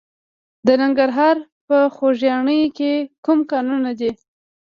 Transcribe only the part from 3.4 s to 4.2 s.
کانونه دي؟